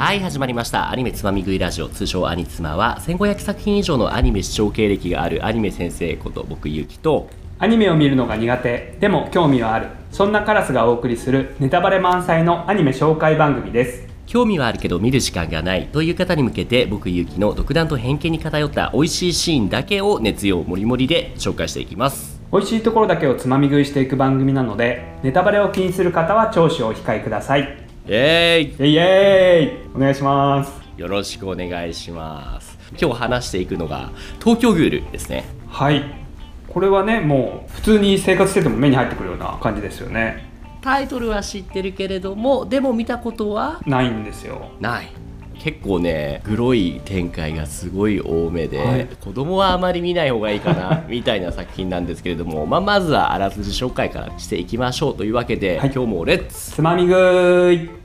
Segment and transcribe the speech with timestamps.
[0.00, 0.90] はい始まりました。
[0.90, 1.88] アニメつまみ食いラジオ。
[1.90, 7.28] 通称アニツマは1500作品以上のアニメ視聴経歴があるアニメ先生こと僕ゆうきと
[7.58, 14.08] アニメを見るのが苦手でも興味はあるそんなカラスがお送りするネタバレ満載のアニメ紹介番組です。
[14.24, 22.40] 興味はあるけど見る時間がないという方に向けて僕ゆうきの独断と偏見に偏った美味しいシーンだけを熱量もりもりで紹介していきます。
[22.50, 27.89] 美味しいところだけをつまみ食いしていく番組なのでネタバレを気にする方は聴取をお控えください。
[27.89, 28.92] えイエイ。
[28.92, 29.94] イエーイ。
[29.94, 30.72] お願いします。
[30.96, 32.78] よろしくお願いします。
[33.00, 34.10] 今日話していくのが
[34.42, 35.44] 東京グールですね。
[35.68, 36.04] はい。
[36.68, 40.48] これはねもう普通に生活してても目に入ってくるような感じですよね。
[40.80, 43.80] タイトルは知ってるけれどもでも見たことは？
[43.86, 44.70] ないんですよ。
[44.80, 45.08] ない
[45.62, 49.06] 結構ねグロい展開がすごい多めで、はい。
[49.06, 55.92] 子供はあまり見ない方がいいかな みたいな作品なんですけれども、まあ、まずはあらすじ紹介からしていきましょうというわけで、はい。
[55.94, 56.72] 今日もレッツ。
[56.72, 57.99] つまみ食い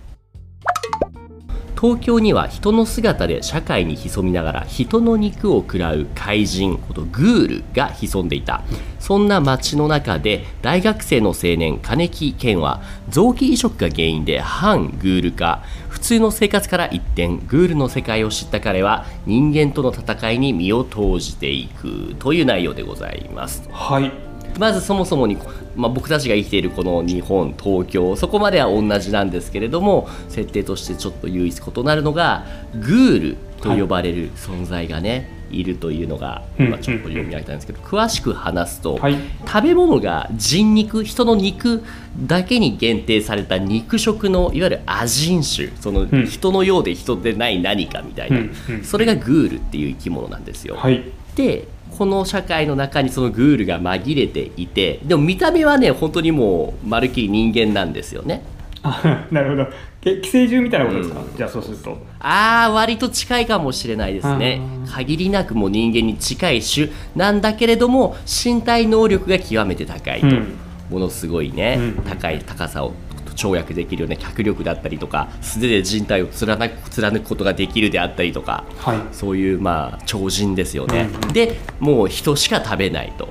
[1.85, 8.63] 東京には人の姿で社会に潜みながら人の肉を食らう怪人ことグールが潜んでいた。
[8.99, 15.61] そんな街の中で大学生の青年金木健は臓器移植が原因で反グール化。
[15.87, 22.15] 普通の生活から一転グールの世界を知った彼は人間との戦いに身を投じていく。
[22.17, 23.69] という内容でございます。
[23.71, 24.24] はい。
[24.57, 25.37] まずそもそもに、
[25.75, 39.17] まあ、僕たちが生きているこの日本東京そこまでは同じなんですけれども設定としてちょっと唯一異なるのがグールと呼ばれる存在がね、い、るというのがうん今ちょっと読み上げたんですけど、詳しく話すと、はい。
[39.47, 41.83] 食べ物が人肉人の肉
[42.27, 46.25] だけに限定された肉食のいわゆるア人種そのん。
[46.27, 48.51] 人のようで人でない何かみたいな、うん。
[48.69, 48.83] うん。
[48.83, 50.75] それがグールっていう生き物なんですよ。
[50.75, 51.03] はい。
[51.35, 51.67] で
[51.97, 58.43] この社会の中にそのグールが紛れていてでも見た目はね本当にもうまるっきり人間なんですよね。
[58.83, 59.67] あ なるほど。
[60.01, 61.97] け寄生獣みたいなことですか、じゃあそうすると。
[62.19, 64.61] あー割と近いかもしれないですね。
[64.87, 70.55] 限りなくもう人間に近い種なんだけれども身体能力が極めて高いと、うん。
[70.91, 72.03] ものすごいね、うん。
[72.03, 72.93] 高い高さを
[73.35, 78.99] 跳躍できるような脚力だったりとか素手で人体を貫く貫くことができるであったりとかはい。
[79.11, 83.27] そういうまあ超人ですよね、うんでもう人しか食べないと、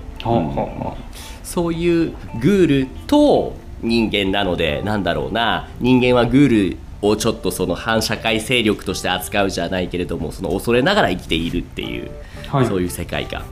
[1.43, 5.69] そういうグールと人間なのでなんだろうな。
[5.81, 12.11] 人間はグールをちょっとその反社会勢力として扱うじゃないけれどもその恐れながら生きているっていう、
[12.55, 12.67] はい。
[12.67, 13.45] そういう世界観。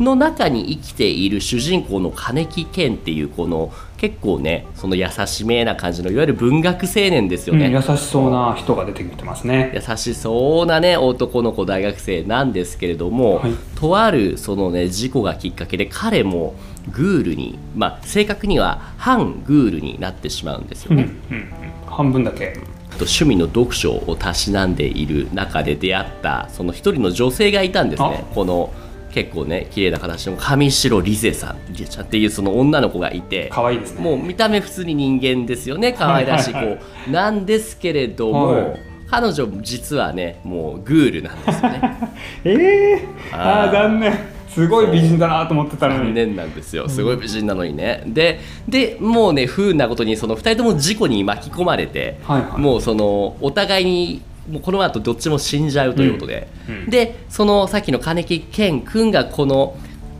[0.00, 9.72] の中に生きている主人公の金木健っていうこの結構ねその優しめな感じのいわゆる文学青年ですよね、うん、優しそうな人が出てきてますね。
[9.74, 13.52] 優しそうなね男の子大学生なんですけれども、はい。
[13.76, 16.54] とあるそのね事故がきっかけで彼も
[16.90, 21.12] グールにまあ正確には反グールになってしまうんですようんうんね。
[21.30, 21.64] うん。
[21.86, 22.58] 半分だけ
[23.00, 28.24] 趣味の読書をたしなんでいる中で出会ったその一人の女性がいたんですね。
[28.34, 28.72] この
[29.12, 33.48] 結構ね綺麗な形の上白リゼさんリゼちゃんっていうその女の子がいて。
[33.52, 34.02] 可愛いですね。
[34.02, 35.92] もう見た目普通に人間ですよね。
[35.92, 38.80] 可愛らしい子、はいはいなんですけれども、はい。
[39.10, 41.98] 彼女実はねもうグールなんですよね。
[42.44, 42.50] え
[43.30, 46.04] えー、ああ残念すごい美人だなと思ってたのに。
[46.06, 46.88] 残念なんですよ。
[46.88, 52.60] すごい美人なのにね、ででもうね不運なことにその2人とも事故に巻き込まれて、はいはい。
[52.60, 56.74] もうそのお互いにもうこの後どっちも死んじゃうということで、うん。
[56.74, 59.76] うんでそのさっきの金木健君がこの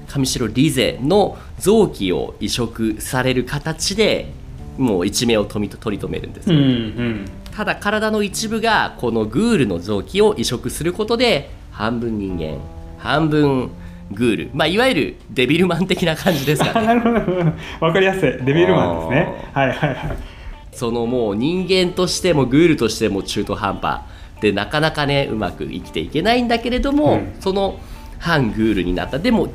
[0.06, 4.32] 上白リゼの臓器を移植される形で
[4.78, 7.24] もう一命を取り取り留めるんですよ、うんうん。
[7.56, 12.58] ただ体の一部がこのグールの臓器を移植することで半分人間
[12.98, 13.70] 半分
[14.12, 14.50] グール。
[14.54, 16.86] まあいわゆるデビルマン的な感じですかあね。
[16.86, 17.12] なるほど。
[17.14, 17.32] なるほ
[17.80, 18.44] どわかりやすい。
[18.44, 19.34] デビルマンですね。
[19.52, 19.98] はいはいはい。
[20.72, 24.00] そのもう人間としてもグールとしても中途半端。
[24.40, 27.34] でなかなかねうまく生きていけないんだけれども、うん。
[27.40, 27.78] その
[28.18, 29.18] 反グールになった。
[29.18, 29.48] でも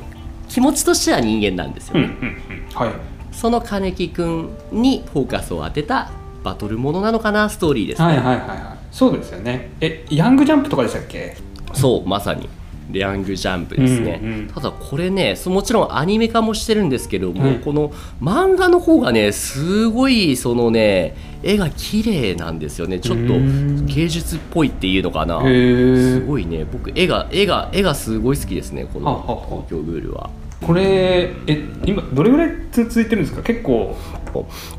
[0.48, 2.86] 気持ちとしては人間なんですよね、うんうんうん。
[2.86, 2.90] はい。
[3.30, 6.10] その金木くんにフォーカスを当てた
[6.42, 7.48] バトルものなのかな？
[7.48, 8.58] ストーリーですね、はいはいはいはい。
[8.90, 9.70] そうですよね。
[9.80, 11.36] えヤングジャンプとかでしたっけ？
[11.72, 12.48] そうまさに
[12.92, 14.48] レアングジャンプですね、うんうん。
[14.48, 17.90] ただこれねそもちろんアニメ化もしてるんですけども、はいこの
[18.20, 23.00] 漫画の方がねすごいそのね絵が綺麗なんですよね。
[23.00, 23.86] ちょっとうん。
[23.86, 25.40] 芸術っぽいっていうのかな。
[25.40, 26.64] すごいね。
[26.64, 29.46] 僕絵が絵が絵がすごい好きですねこのははは。
[29.46, 30.30] 東京グールは。
[30.66, 33.42] これえ今どれぐらい続いてるんですか？
[33.42, 33.96] 結構。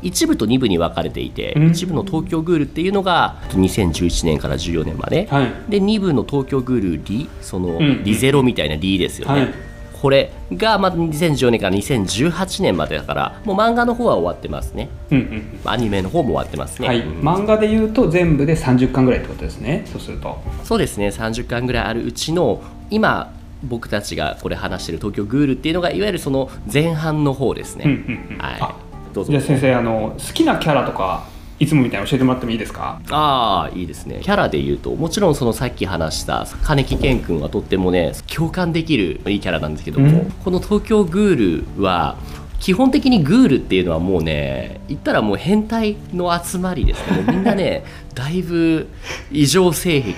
[0.00, 1.66] 一部と二部に分かれていて、うん。
[1.72, 5.52] 一部の東京グールっていうのが2011年から14年まで、はい。
[5.68, 8.02] で2部の東京グールリそのうん。
[8.04, 9.54] リゼロみたいなリですよね、はい。
[10.00, 14.88] これがまあ2014年から2018年までだからもう漫画の方は終わってますね。
[15.10, 17.20] うんうんアニメの方も終わってますね、はい、うん。
[17.20, 19.84] 漫画で言うと全部で30巻ぐらいってことですね。
[19.86, 20.40] そうすると。
[20.64, 21.08] そうですね。
[21.08, 28.38] 30巻ぐらいあるうちの今僕たちがこれ話してる東京グールっていうのがいわゆるその前半の方ですね、うんうんうん。
[28.38, 28.56] はい。
[28.60, 28.74] あ
[29.14, 29.30] どうぞ。
[29.30, 31.24] じゃあ先生あの好きなキャラとか
[31.58, 33.00] いつもみたいに教えてもらってもいいですか？
[33.10, 34.20] ああいいですね。
[34.22, 40.30] キャラで言うともちろんそのさっき話した金木健君はとってもね共感できるいいキャラなんですけども、うん。
[40.44, 42.16] この東京グールは
[42.58, 48.88] 基本的にグールっていうのはもうね言ったらもう変態の集まりですねみんなね だいぶ
[49.30, 50.12] 異常性癖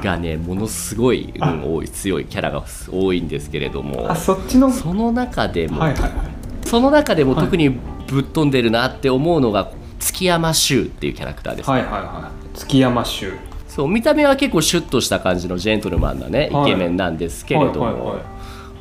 [0.00, 4.10] がねものすごい、うん多い強いキャラが多いんですけれども。
[4.10, 6.10] あそっちのはいその中でも、はいはい
[6.64, 7.44] その中でもはい。
[7.44, 7.70] 特に
[8.06, 11.76] ぶっ飛んでるなって思うのが月山修っていうキャラクターですね。
[11.76, 13.32] はいはいはい月山州
[13.68, 16.72] そう見た目は結構シュッとした感じのジェントルマンなねイはい。
[16.72, 18.22] ケメンなんですけれども、はいはいはい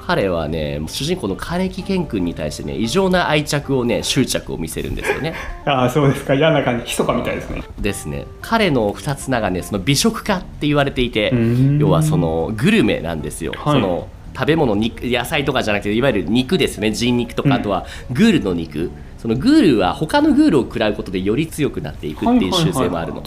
[0.05, 5.35] 彼はね主人公の金木健君に対してね異常な愛着をね執着を見せるんですよね。
[5.65, 6.33] ああそうですか。
[6.33, 6.85] 嫌な感じ。
[6.85, 7.63] ひそかみたいですね。
[7.79, 8.25] ですね。
[8.41, 11.33] 彼の二つ名がねその美食家って言われていて
[11.77, 13.73] 要はそのグルメなんですよ、はい。
[13.75, 16.91] その食べ物肉野菜とかじゃなくていわゆる肉ですね。
[16.91, 17.53] 人肉とか、うん。
[17.55, 23.21] あとはグールの肉そのグールは他のグールを食らうことでより強くなっていくっていう習性もあるの、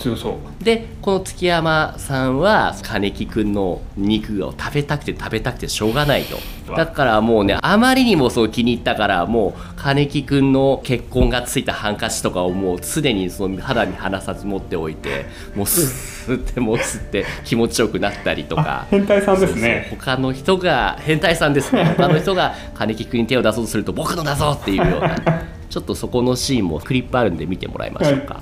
[0.58, 6.36] でこの月山さんは金木くんの肉を食べたくて食べたくてしょうがないと。
[6.74, 18.80] だからもうねあまりにもそう気に入ったからもう金木くんの結婚がついたハンカチとかをもう常にその肌に離さず持っておいて もうスーってもう吸って気持ちよくなったりとか。
[18.82, 19.86] あ変態さんですね。
[19.90, 19.98] そう。
[20.00, 21.94] 他の人が変態さんですね。
[21.96, 25.43] 他の人が金木くんに手を出そうとすると僕のだぞっていうような
[25.74, 28.40] ちょっとそこのシーンもクリップあるんで見てもらいましょうか。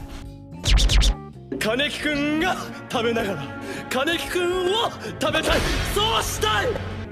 [1.59, 2.55] 金木くんが
[2.91, 3.43] 食べながら
[3.89, 5.61] 金木くんを食べたい。
[5.95, 6.67] そうしたい。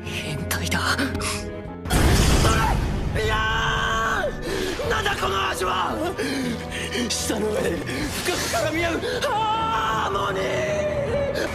[0.05, 0.79] 変態だ。
[3.17, 5.97] いやーなんだこの味は。
[7.09, 11.49] 舌の上でふかふかが見合うハーモニー。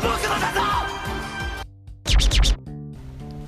[0.00, 0.87] 僕のだぞ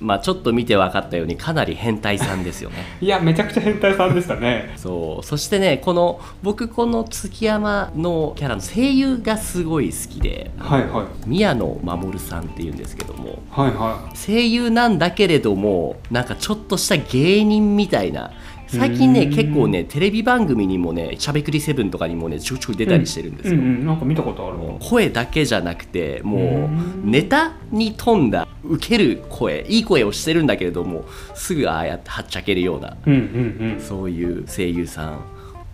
[0.01, 2.77] まあちょっと見て分かったようにかなり変態さんですよね。
[3.01, 4.73] いやめちゃくちゃ変態さんでしたね。
[4.77, 5.25] そう。
[5.25, 11.05] そしてねこの僕この月山のキャラの声優がすごい好きではいはい。
[11.27, 18.31] 宮野真守さんっていうんですけどもはいは声優なんだけれどもなんかちょっとした芸人みたいな
[18.73, 23.63] 最近ね結構ねテレビ番組にもね「しゃべくりセブン」とかにもねちょいちょい出たりしてるんですい、うよ。
[23.63, 23.87] んうん。
[23.87, 24.75] なんか見たことあるわ。
[24.81, 27.11] 声だけじゃなくてもううん。
[27.11, 35.19] ネタに富んだ受ける声いい声をしてるんだけれどもすぐああやってはっちゃけるようなうんうんそういう声優さん。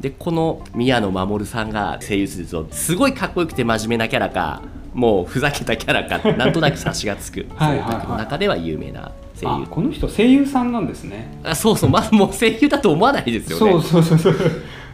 [0.00, 4.62] でこの宮野真守さんが声優するとすごいかっこよくて真面目なキャラか
[4.93, 7.46] もうふざけたキャラかなんとなく察しがつく。
[7.54, 8.00] はいはいはい。
[8.02, 9.64] その中では有名な声優。
[9.64, 11.28] あこの人声優さんなんですね。
[11.44, 11.90] あそうそう。
[11.90, 13.72] まずもう声優だと思わないですよね。
[13.72, 14.36] そうそうそうそう。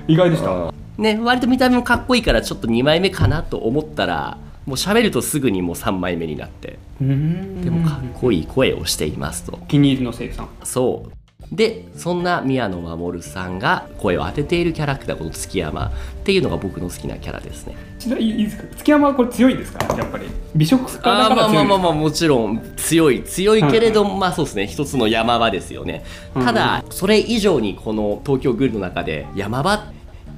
[0.09, 0.73] 意外でした。
[0.99, 4.37] ね割と見た目もかっこいいからちょっと2枚目かなと思ったら
[4.67, 6.79] もう喋るとすぐにもう3枚目になって。
[7.01, 7.63] うん。
[7.63, 9.59] でもかっこいい声をしていますと。
[9.61, 10.49] お気に入りの声優さん。
[10.65, 11.22] そう
[11.53, 15.91] でそんな宮野真守さんが声を当てているキャラクターこの月山っ
[16.25, 17.77] ていうのが僕の好きなキャラですね。
[17.99, 19.85] ちなみに月山はこれ強いんですか？
[19.95, 20.27] やっぱり。
[20.57, 21.49] 美食家だから強いんですか？
[21.53, 24.67] まあまあまあもちろん強い強いけれども、まあそうですね。
[24.67, 26.05] 一つの山場ですよね。
[26.33, 29.93] ただそれ以上にこの東京グルの中で山場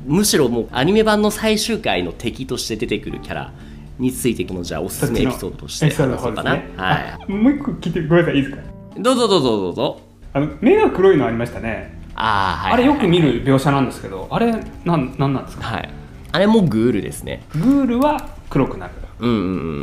[0.06, 3.52] むしろもうアニメ版の最終回の敵として出てくるキャラ
[4.00, 8.62] についてこのじゃあおすすめエピソードとして話そうかな、ねはあもう一個聞いてごめんなさいいいですか？
[8.98, 10.00] いどうぞどうぞどうぞ
[10.34, 11.96] あの目が黒いのありましたね。
[12.16, 14.52] ああはいあれよく見る描写なんですけどあれ
[14.84, 15.64] なんなんなんですか？
[15.64, 15.90] はい。
[16.32, 17.44] あれもグールですね。
[17.52, 18.92] グールは黒くなる。
[19.20, 19.40] うんうんう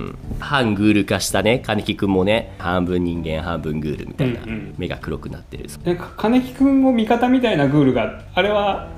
[0.09, 0.17] ん。
[0.39, 2.53] 半グール化したね金木くんもね。
[2.59, 4.75] 半分人間半分グールみたいな、うんうん。
[4.77, 5.69] 目が黒くなってる。
[5.85, 8.89] でか金木君を味方みたいなグールがあれは？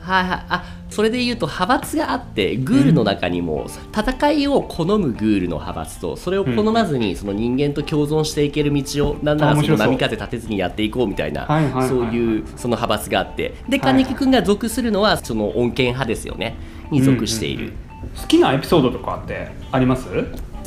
[0.00, 0.44] はいはい。
[0.50, 0.64] あ
[0.98, 11.46] それで言うと派閥があってグールの中にも戦いを好むグールの派閥とそれを好まずにその人間と共存していける道をなんならその波風立てずにやっていこうみたいな
[11.86, 13.54] そういうその派閥があって。
[13.68, 16.56] で金木くんが属するのはその恩恵派ですよね。
[16.90, 17.74] に属している。
[18.20, 20.08] 好きなエピソードとかってあります？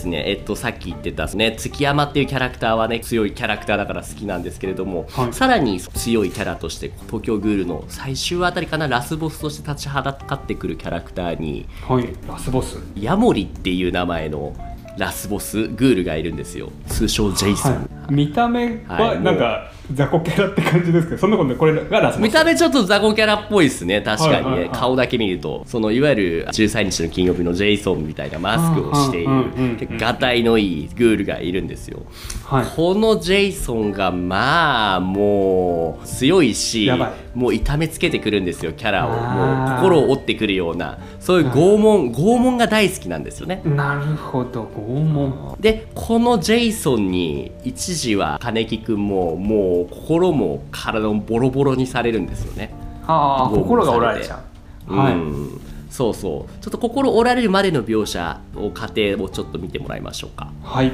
[0.02, 5.34] ですねえっと、さっき言ってた、ね、月山っていうキャラクターはね強いキャラクターだから好きなんですけれども、はい。
[5.34, 12.10] さらに強いキャラとして東京グールの最終あたりかなラスボスとして立ちはだかってくるキャラクターにはい。
[12.28, 12.78] ラスボス？
[12.96, 14.56] ヤモリっていう名前の
[14.98, 16.72] ラスボスグールがいるんですよ。
[16.88, 18.14] 通称ジェイソン、はい。
[18.14, 19.22] 見た目ははい。
[19.22, 24.70] なんか雑魚キャラって感じですけどそんなことこれが見た目ちょっと雑魚キャラっぽいですね確かにね、はいはいはい。
[24.70, 32.04] 顔だけ見るとそのいわゆる13日の金曜日のジェイソンみたいなマスクをしているがたいのいいグールがいるんですよ。
[32.46, 32.66] はい。
[32.76, 36.90] このジェイソンがまあもう強いし
[37.34, 39.10] もう痛めつけてくるんですよキャラを。
[39.10, 43.62] もう心を折ってくるようなそういう拷問拷問が大好きなんですよね。
[43.66, 45.58] なるほど拷問。
[45.60, 49.36] でこのジェイソンに一時は金木くんも
[49.72, 52.74] もう心も体もボロボロにされるんですよね。
[53.08, 54.44] あ心が折られちゃ
[54.90, 54.96] う。
[54.96, 55.14] はい。
[55.14, 56.54] うんそうそう。
[56.62, 60.50] ちょっと心折られるまでの描写を過程をちょっと見てもらいましょうか。
[60.64, 60.92] はい。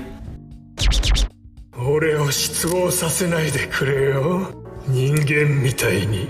[1.80, 4.52] 俺を失望させないでくれよ。
[4.88, 6.30] 人間みたいに。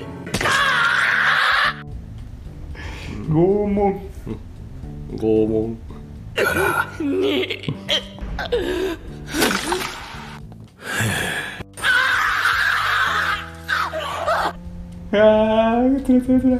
[3.30, 4.01] 拷問。
[5.16, 5.77] 拷問
[15.12, 16.60] あーつらいつらいつらい。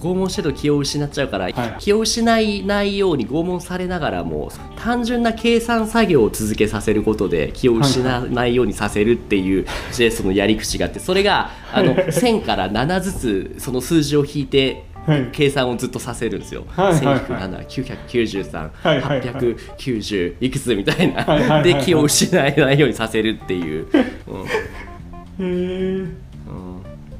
[0.00, 1.54] 拷問してると気を失っちゃうから、はい。
[1.78, 15.28] 気を失いないように拷問されながらも単純な計算作業を続けさせることで気を失わないようにさせるっていうジェイソンのやり口があってそれがあの1000から7ずつその数字を引いてはい。
[15.32, 16.64] 計算をずっとさせるんですよ。
[16.68, 17.18] はいはいはい。
[17.66, 19.20] 1007、はいはいはい。
[19.20, 23.88] 993、890いくつみたいな、はいはいはいで気を失わないようにさせるっていう。
[24.28, 24.44] うん。
[24.44, 26.21] へえ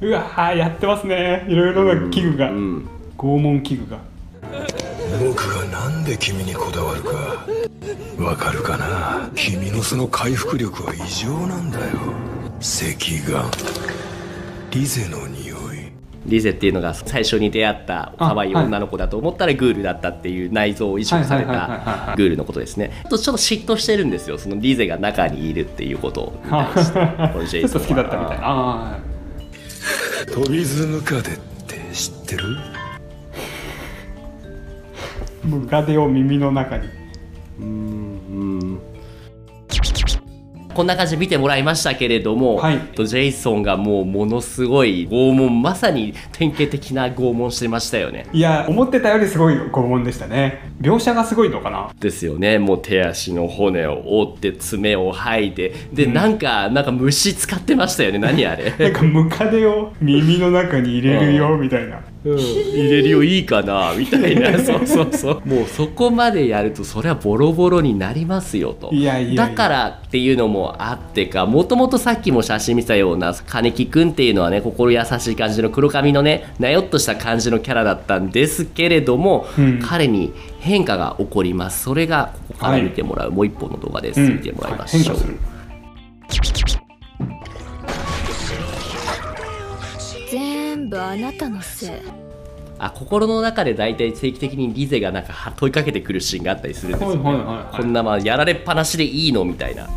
[0.03, 1.45] うわーやってますね。
[1.47, 2.89] いろいろな器具が、うん。
[3.17, 3.99] 拷問器具が。
[5.25, 7.45] 僕がなんで君にこだわるか。
[8.21, 9.29] わかるかな。
[9.33, 11.85] 君のその回復力は異常なんだよ。
[12.59, 13.51] 赤眼。
[14.71, 15.91] リゼの匂い。
[16.25, 22.91] リゼっていうのが最初に出会った可愛い女の子だと思ったらグールだったっていう内臓を移植されたいグールのことですね。
[23.09, 24.37] ちょっと嫉妬してるんですよ。
[24.37, 26.99] そのリゼが中にいるっていうことに対して。
[27.33, 27.87] このジェイソンは。
[27.87, 28.43] ちょっと好きだったみたいな。
[28.43, 29.12] あ
[30.25, 31.37] 飛びズムカデっ
[31.67, 32.57] て知ってる？
[32.57, 32.99] あ
[35.43, 36.87] ムカデを耳の中に。
[37.59, 38.79] うん
[40.73, 42.79] こんな感じで見てもらいましたけれども、はい。
[42.79, 48.27] とジェイソンがもうものすごい拷問まさに典型的な拷問してましたよね。
[48.33, 50.73] いや思ってたよりすごい拷問でしたね。
[50.81, 51.91] 描写がすごいのかな？
[51.99, 52.59] ですよね。
[52.59, 55.73] もう手足の骨を折って爪を剥いで。
[55.93, 58.19] で、なんかなんか虫使ってましたよね。
[58.19, 58.73] 何あれ。
[58.79, 64.57] なんかムカデを耳の中に入れるよみたいな入れるよいいかなみたいな。
[64.63, 65.41] そうそうそう。
[65.45, 68.89] もうそこまでやるとそれはボロボロになりますよと。
[68.93, 69.47] いやいやいや。
[69.47, 79.79] だからっていうのもあってかもともとさっきも写真見たような金木くんっていうのはね心優しい感じの黒髪のねなよっとした感じのキャラだったんですけれども、うん。
[79.83, 81.83] 彼に変化が起こります。
[81.83, 85.52] それがここから見てもらう、もう一本の動画です、見てもらいましょう、変化
[90.73, 91.89] 全部あなたのせい。
[92.79, 97.77] あ心の中で大体定期的にリゼがなんか問いかけてくるシーンがあったりするんですよね、はいはいはいはい。
[97.77, 99.87] こんなまあやられっぱなしでいいのみたいな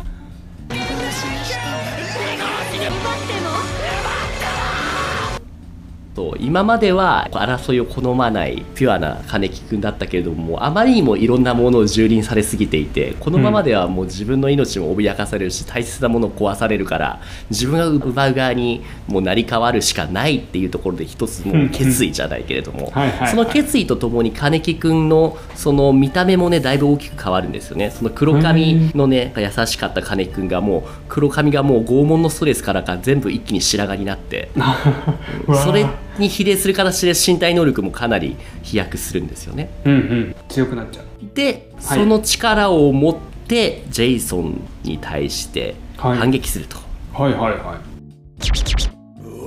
[6.17, 17.21] と今までは争いを好まないピュアな金木くんだったけれどもあまりにもいろんなものを蹂躙されすぎていてこのままではもう自分の命も脅かされるし大切なものを壊されるから
[17.51, 22.91] 自分が奪う側にもう成り代わるしかないっていうところで一つもう決意じゃないけれども
[23.29, 27.91] その決意とともに金木くんのその見た目もねだいぶ大きく変わるんですよね。
[27.91, 34.49] その黒髪のね優しかった金木くんがもう黒髪がもう拷問のストレスからか全部一気に白髪になって。
[35.63, 35.85] それ
[36.19, 39.69] に比例する形で身体能力もかなり飛躍するんですよね。
[39.85, 40.35] うんうん。
[40.49, 41.05] 強くなっちゃう。
[41.33, 41.99] ではい。
[41.99, 43.15] その力を持っ
[43.47, 46.77] てジェイソンに対してはい反撃すると、
[47.13, 47.77] はいはいはい。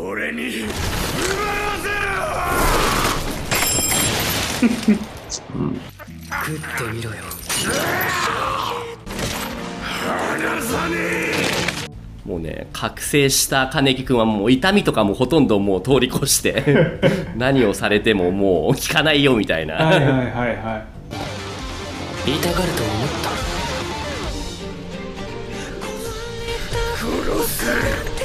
[0.09, 0.51] 俺に
[4.61, 7.17] 食ってみろよ
[12.25, 17.01] もうね覚醒した金木君はもう痛みとかもほとんどもう通り越して
[17.37, 20.85] 何をされてももう効かないよみたいな、はいはいはいは
[22.27, 22.31] い。
[22.31, 23.31] 痛がると思った。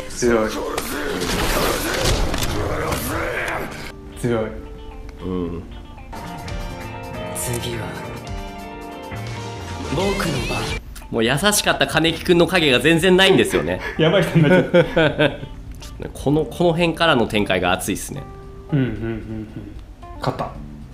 [0.09, 0.49] 強い。
[4.19, 4.65] 強い。
[7.35, 7.87] 次は
[9.95, 13.79] 僕の番もう優しかった金木君の影が全然ないんですよね。
[13.97, 15.31] やばい人になっちゃった。
[16.13, 18.23] このこの辺からの展開が熱いですね。
[18.71, 19.47] うんうんうんうん。
[20.19, 20.49] 勝った。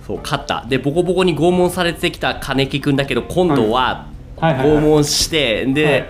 [0.06, 0.64] そう勝った。
[0.68, 6.04] でボコボコに拷問されてきた金木君だけど今度は拷問してで、はい。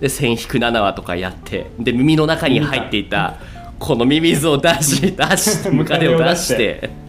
[0.00, 3.36] で1000引く7話とかやってで耳の中に入っていた
[3.78, 5.70] このミミズを出し出して。
[5.70, 6.90] ムカデを出して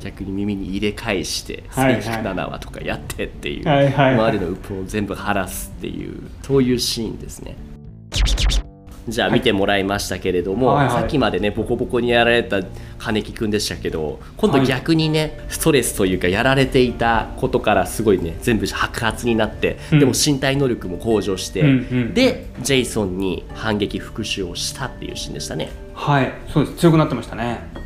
[0.00, 2.02] 逆に耳に入れ返してはいはい。
[2.02, 3.92] 1000引く7話とかやってっていう、はいはい。
[3.92, 7.56] はい今までの鬱憤を全部晴らすっていうそういうシーンですね。
[9.08, 10.94] じゃあ見てもらいましたけれども、はいはい。
[11.00, 12.60] さっきまでねボコボコにやられた
[12.98, 20.00] 金木くんでしたけど今度逆にね、ストレスというかやられていたことからすごいね全部白髪になって、うん。
[20.00, 22.14] でも身体能力も向上して、うんうん。
[22.14, 25.70] でジェイソンに反撃復讐をしたっていうシーンでしたね。
[25.94, 26.32] はい。
[26.48, 26.76] そうです。
[26.76, 27.77] 強くなってましたね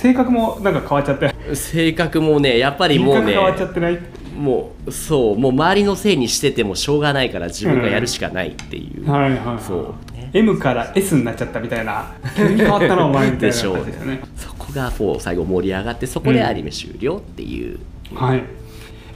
[0.00, 1.54] 性格もなんか変わっちゃって。
[1.54, 3.98] 性格もねやっぱりもうね変わっちゃってない。
[4.36, 9.62] もうそうもう周りのせいにしててもしょうがないから自分がやるしかないっていう、はいはいはい。
[9.62, 10.12] そう。
[10.16, 12.12] ね M から S になっちゃったみたいな。
[12.34, 17.78] 急に変わったなお前みたいなでしょう感じですよねそこがこう最後盛り上がってそこでアニメ終了っていう、
[18.14, 18.42] はい。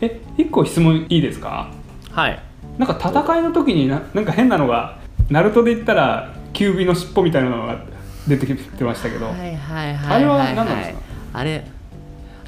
[0.02, 1.70] え一個質問いいですか？
[2.10, 2.38] はい。
[2.76, 4.98] なんか戦いの時にななんか変なのが
[5.30, 7.78] ナルトで言ったらキュービの尻尾みたいなのが
[8.28, 10.54] 出てきてましたけど、はいはいあはいれははい。
[10.54, 10.98] 何なんですか？
[11.34, 11.64] あれ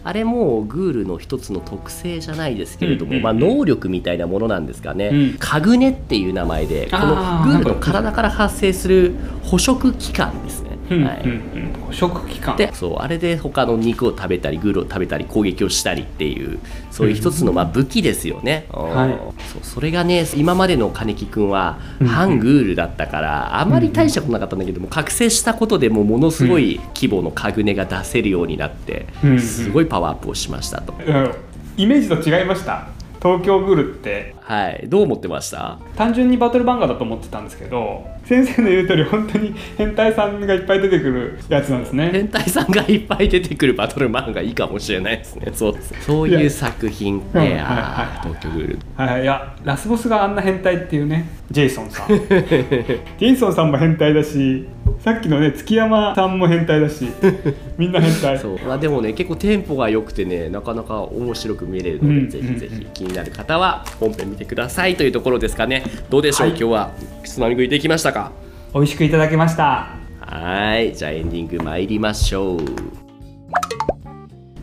[0.04, 5.36] あれもグールの一つの特性じゃないですけれども、うんうんまあ、能力みたいなものなんですかね、うん。
[5.38, 11.94] カグネっていう名前でこのグールの体から発生する捕食器官ですはい。
[11.94, 12.56] 食器官。
[12.56, 16.58] でそうあれで他の肉を食べたりグールを食べたり攻撃をしたりっていう
[16.90, 19.42] そういう一つのまあ武器ですよね、はい。
[19.52, 29.40] そうそれがね今までの金木君はうん反グールだったからあまり大したことなかったんだけども覚醒したことでもうものすごい規模のカグネが出せるようになってうん。
[29.40, 31.34] すごいパワーアップをしましたと、うん。
[31.76, 32.88] イメージと違いました
[33.26, 34.84] 東京グルってはい。
[34.88, 35.78] どう思ってました？
[35.96, 42.10] 単純にバトル漫画だと思ってたんですけど先生の言う通り本当に変態さんがいっぱい出てくるやつなんですね。
[42.12, 45.50] 変態さんがいっぱい出てくるバトル漫画いいかもしれないですね。
[45.52, 45.74] そう。
[46.00, 52.08] そういう作品ってうんあー東京グールはい、いやラスボスがあんな変態っていうねジェイソンさん。
[52.08, 54.68] ジェイソンさんも変態だし
[55.06, 57.06] さっきのね月山さんも変態だし
[57.78, 58.36] みんな変態。
[58.40, 58.58] そう。
[58.66, 65.84] まあ、でもね結構テンポが良くてねなかなか面白く見れるので、うんぜひぜひ気になる方は本編見てくださいというところですかね。
[66.10, 66.58] どうでしょう、はい。
[66.58, 66.90] 今日は
[67.22, 68.32] つまみ食いできましたか？
[68.74, 69.90] 美味しくいただきました。
[70.20, 70.92] はい。
[70.92, 72.58] じゃあエンディング参りましょう。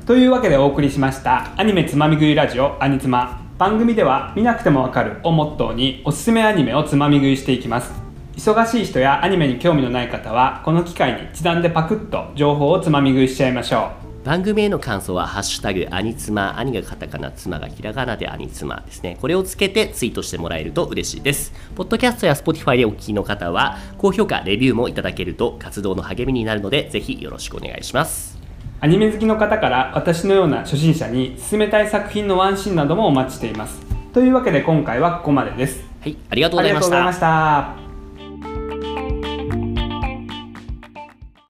[0.05, 3.39] というわけでお送りしましたアニメつまみ食いラジオアニツマ。
[3.57, 8.02] 番組では見なくてもわかるをモットーにおすすめアニメをつまみ食いしていきます
[8.35, 13.91] 忙しい人やアニメに興味のない方はこの機会に一段でパクッと情報をつまみ食いしちゃいましょ
[14.23, 19.17] 番組への感想は「ハッシュタグアニツマ」兄がカタカナ妻がひらがなでアニツマですね。
[19.19, 21.53] これをつけてツイートしてもらえると嬉しいです。
[21.75, 28.39] ポッドキャストや Spotify でお聞きの方は高評価レビューもいただけると活動の励みになるのでぜひよろしくお願いします。
[28.39, 33.85] うアニメ好きの方から私のような初心者に勧めたい作品のワンシーンなどもお待ちしています。
[34.13, 35.83] というわけで今回はここまでです。
[36.01, 37.82] はいありがとうございました